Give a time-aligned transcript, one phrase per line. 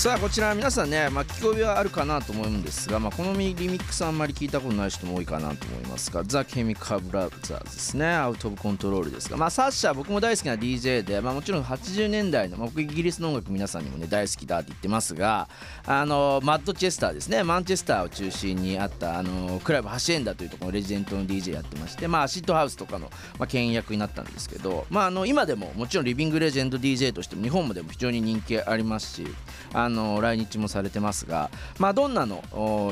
[0.00, 8.06] さあこちら皆さんね、まあ、聞き覚えはあるかなと思うんですが、まあ、このリミックスあんまり聞いたことない人も多いかなと思いますがザ・ケミカ・ブラザーズですね。
[8.06, 15.50] アウト・オブ・コントロールですが、まあ、サッシャ僕も大好きな DJ で、まあ、もちろん80年代の、まあ、僕イギリスの音楽皆さんにもね大好きだって言ってますが
[15.84, 17.42] あのマッドチェスターですね。
[17.42, 29.26] マンチェスターを中心にあったあのクラブハシエンダというところのレジデントの DJ やってまして、まあ、シッドハウスとかの、まあ、牽引役になったんですけど、まあ、あの今でももちろんリビングレジェンド DJ としても日本でも非常に人気ありますし
[29.74, 32.42] あの来日もされてますが、まあ、どんなの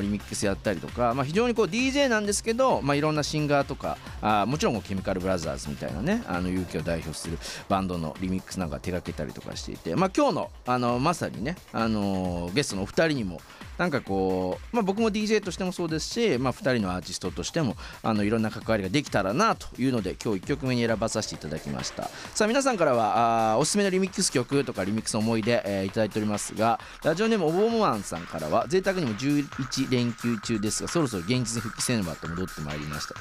[0.02, 7.38] リミックスやったりとか、まあ、非常にこう DJ なんですけど、まあ、いろんなシンガーとかあもちろんケミカルブラザーズみたいなねあの勇気を代表する
[7.68, 13.40] バンドのリミックスなんか手掛けたりとかしていて、まあ、今日のあのまさにね、あのゲストのお二人にも
[13.78, 22.10] なんかこう、まあ、僕も DJ としてもそうですし、まあ、2人のアーティストとしてもあのいろんな関わりができたらなというので今日1曲目に選ばさせていただきました。
[22.34, 33.20] さあ皆さんからはあおすすめのリミックス曲とかリミックス思い出、えー、いただいておりますがラジオネームおぼもワンさんからは贅沢にも11連休中ですがそろそろ現実に復帰せねばと戻ってまいりましたと。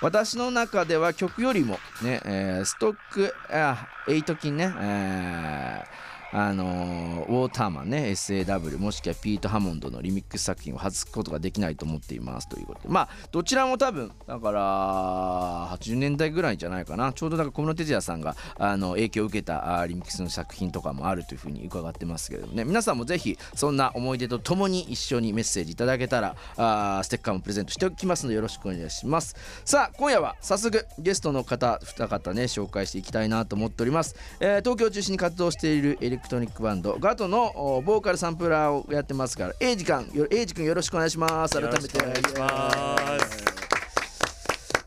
[0.00, 12.88] 私の中では曲よりもね、えー、ストックあ8金ね、えーあのウォーターマンね SAW もしくはピート・ハモンドのリミックス作品を外すことができないと思っていますということで。
[12.88, 17.12] まあどちらも多分だから80年代ぐらいじゃないかな。
[17.12, 22.64] ちょうどだから小室哲哉さんがあの影響を受けたリミックスの作品とかもあるというふうに伺ってますけれどもね。
[22.64, 29.34] 皆さんもぜひそんな思い出とともに一緒にメッセージいただけたらあステッカーもプレゼントしておきますのでよろしくお願いします。
[29.64, 36.96] さあ今夜は早速ゲストの方2方ね紹介していきたいなと思っております、えー、東京を中心に活動しているエレクトロニックバンド。
[36.98, 41.54] GATO のボーカルサンプラーをやってますからエイジ君エイジ君よろしくお願いします。
[41.54, 41.98] 改めて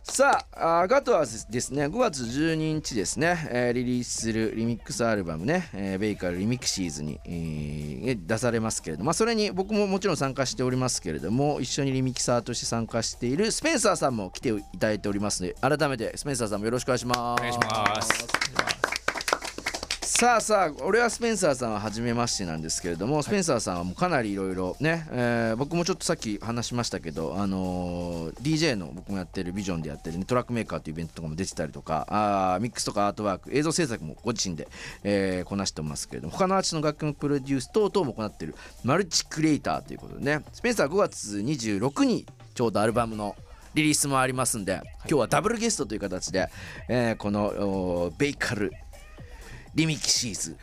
[0.04, 17.20] さあ GATO はですね5月12日ですね、えー、リリースするリミックスアルバムね、えー、 BAECUL Remixes に、えー、出されますけれども、まあ、それに僕ももちろん参加しておりますけれども一緒にリミキサーとして参加しているスペンサーさんも来ていただいておりますので改めてスペンサーさんもよろしくお願いします。
[17.20, 18.21] お願いします
[20.22, 34.68] さあさあ俺はスペンサーさんは初めましてなんですけれどもスペンサーさんはもうかなりいろいろね、えー、僕もちょっとさっき話しましたけど、あのー、DJ の僕もやってるビジョンでやってる、ね、トラックメーカーというイベントとかも出てたりとかあミックスとかアートワーク映像制作もご自身で、
[35.04, 38.54] えー、こなしてますけれども他のアーティストの楽曲プロデュース等々も行っている
[38.84, 43.36] マルチクリエイターということでねスペンサー5月26にちょうどアルバムの
[43.74, 46.50] リリースもありますんで、今日はダブルゲストという形で、
[46.90, 48.74] えー、このベイカル
[49.76, 50.58] リミキシーズ。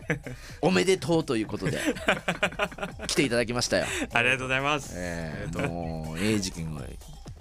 [0.60, 1.78] おめでとうということで
[3.06, 3.86] 来ていただきましたよ。
[4.12, 4.92] ありがとうございます。
[4.96, 6.82] えー、もうエイジ君が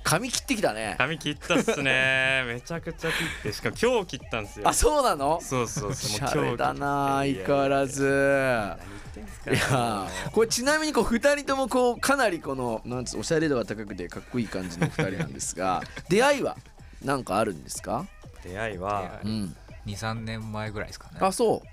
[0.04, 0.96] 髪切ってきたね。
[0.98, 2.44] 髪切ったっすね。
[2.48, 3.52] めちゃくちゃ切って。
[3.52, 4.68] しかも今日切ったんですよ。
[4.70, 5.42] あそうなの？
[5.42, 6.10] そうそうそう。
[6.10, 8.74] しゃれだな相変わらず。
[9.52, 16.56] いやこれちなみにこう2人ともこうかなりこのなんつおしゃれ度が高くてかっこいい感じの2人なんですが出会いは
[17.04, 18.06] 何かあるんですか
[18.44, 19.56] 出会いは、うん
[19.88, 21.18] 23年前ぐらいですかね。
[21.20, 21.64] あそ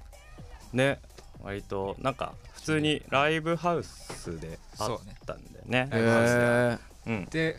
[0.72, 0.76] う。
[0.76, 1.00] ね。
[1.42, 5.88] 割となんか普通にライブハウスであったんだよね。
[5.92, 7.58] へえ、うん、で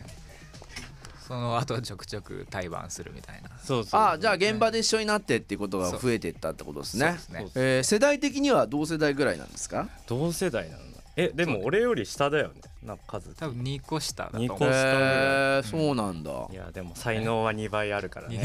[1.26, 3.50] その後ちょくちょく対バンするみたいな。
[3.62, 4.00] そうそう。
[4.00, 7.16] あじゃあ現場で一緒になってっていうことが増えていったってことですね。
[7.30, 9.88] ね、えー、世代的には同世代ぐらいなんですか？
[10.08, 10.82] 同世代なの
[11.16, 14.48] えでも俺より下だよねな数多分2個下だと思う。
[14.48, 18.34] 2個下ぐらい、えー、そうなんだ、いやでも才能は2倍あるからね。
[18.36, 18.44] いや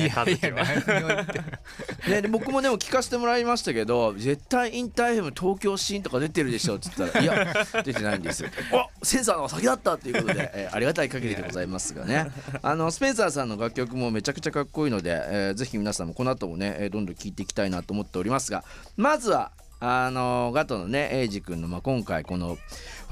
[2.07, 7.53] いやね僕もでも聞かせてもらいましたけど絶対インターフェム東京シーンとか出てるでしょって言ったらいや
[7.83, 8.49] 出てないんですよ。
[8.71, 12.31] おセンサーの先だったっていうことで、 えー、ありがたい限りでございますがね。
[12.61, 18.63] あのスペンサーさんの楽曲もめちゃくちゃかっこいいので、えー、ぜひ皆さんもこの後もねどんどん聴いていきたいなと思っておりますが
[18.97, 22.61] まずはあのガトのねエイジ君の、まあ、今回このフ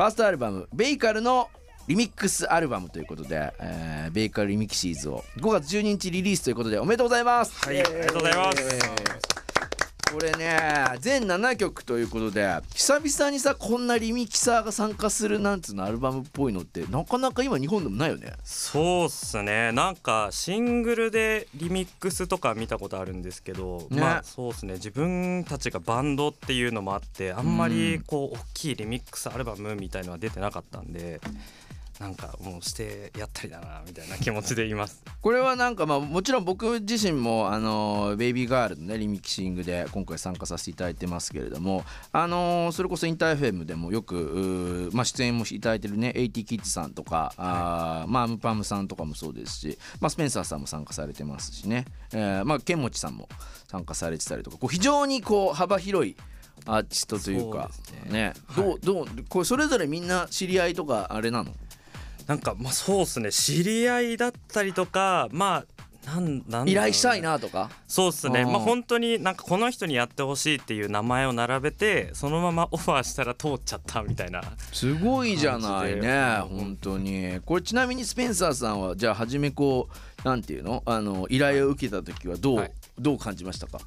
[0.02, 1.50] ァーストアルバム「ベイカル」の
[1.88, 7.66] リミックスアルバムということで、えー、ベイカルリミキシーズを5月12日リリースということでおめでとうございます。
[7.66, 9.29] はい、ありがとうございます。
[10.10, 10.58] えーこれね
[11.00, 18.34] 全7曲ということで久々にさこんなリミキサーが参加するなんつうのアルバムっぽいのってなかなか今日本でもないよね。
[18.44, 19.72] そうっすね。
[19.72, 24.74] なんかシングルでリミックスとか見たことあるんですけど、ね、まあそうっすね。
[24.74, 31.22] 自分たちがバンドっていうのもあってあんまりこう大きいリミックスアルバムみたいのは出てなかったんで。
[32.00, 35.04] なんかもうしてやったりだなみたいな気持ちでいます。
[35.22, 53.28] これはなんかまあもちろん僕自身もあのベイビーガールのねリミキシングで今回参加させていただいてますけれどもあのそれこそインターフェムでもよくまあ出演もいただいてるね AT キッズさんとか、はい、あまあムパムさんとかもそうですしまあスペンサーさんも参加されてますしね、えー、まあケンモチさんも
[53.68, 56.16] 参加されてたりとかこう非常にこう幅広い
[56.66, 57.70] アーティストというか
[58.10, 61.52] ねどうどうこれそれぞれみんな知り合いとかあれなの？
[62.30, 63.32] なんかまあそうですね。
[63.32, 65.66] 知り合いだったりとかま
[66.06, 67.72] あなんなんだろうね依頼したいなとか？
[67.88, 68.46] そうっすね。
[68.46, 74.44] まあ本当になんかこの人にやってほしいっていう名前を並べてそのままオファーしたら通っちゃったみたいな。
[74.72, 77.40] すごいじゃないね本当に。
[77.44, 79.90] これちなみにスペンサーさんはじゃあ初めこ
[80.24, 80.84] うなんていうの？
[80.86, 82.72] あの依頼を受けた時はどう、はい。
[83.00, 83.80] どう感じましたか？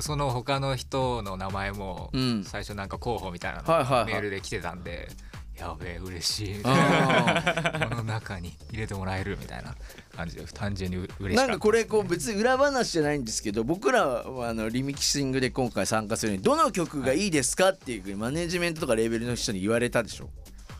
[0.00, 2.44] その他の人の名前もうん。
[2.44, 3.66] 最初なんか候補みたいなの
[4.06, 5.10] メールで来てたんで
[5.58, 6.62] やべえ嬉しい。
[6.62, 9.74] この中に入れてもらえるみたいな
[10.16, 11.36] 感じで単純に嬉しかった。
[11.36, 20.28] なんかこれこう別に裏話じゃないんですけど僕らはあのリミキシングで今回参加するのにどの曲がいいですかっていうふうにマネジメントとかレーベルの人に言われたでしょ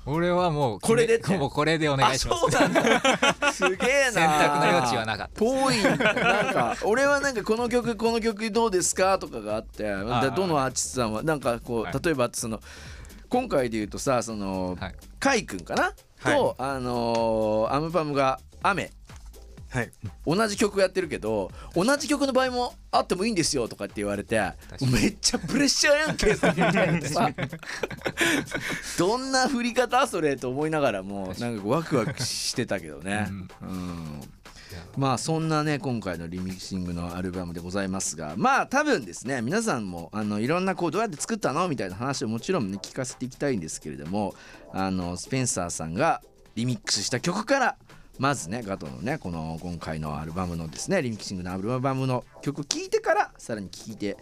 [0.07, 1.17] 俺はもうこれで？
[1.17, 2.47] ってもうこれでお願いします。
[2.47, 3.53] あそうなんだ。
[3.53, 4.13] すげえな。
[4.13, 5.41] 選択の余地はなかった。
[5.41, 5.83] ぽい。
[5.83, 5.99] なん
[6.53, 11.23] か俺はなんかこの曲この曲どうですかとかがあってどのアーティストさんは？
[11.23, 11.95] なんかこう、はい。
[12.05, 12.61] 例えばその
[13.35, 14.95] 今回で言うとさその、はい。
[15.19, 16.37] カイ君かな、はい。
[16.37, 18.93] とあのーアムパムが「雨」
[19.71, 19.91] はい。
[20.25, 24.41] 同じ曲やってるけど同じ曲の場合もあってもいいんですよとかって言われて
[24.81, 26.27] めっちゃプレッシャーやんけ。
[26.29, 26.39] み
[26.73, 27.29] たいなさ
[28.97, 30.37] どんな振り方それ？
[30.37, 33.27] と思いながらもなんかワクワクしてたけどね、
[33.63, 34.21] うん
[34.97, 44.35] まあそんなね今回のリミキシングのアルバムでございますがまあ多分ですね皆さんもあのいろんなこうどうやって作ったのみたいな話をもちろんね聞かせていきたいんですけれども
[44.73, 46.23] あのスペンサーさんが
[46.55, 47.77] リミックスした曲から
[48.19, 54.17] まずねガトのねこの今回のアルバムのですねリミキシングのアルバムの曲聴いてからさらに聴いて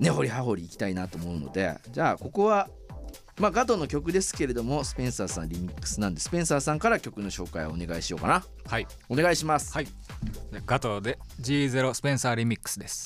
[0.00, 2.68] 根掘り葉掘りいきたいなと思うのでじゃあここは
[3.38, 8.44] まあガトの曲ですけれどもスペンサーさんリミックスなんでスペンサーさんから曲の紹介をお願いしようかな。
[8.66, 8.86] はい。
[9.08, 9.72] お願いします。
[9.72, 9.88] はい。
[10.64, 13.04] ガトーで G0 スペンサーリミックスです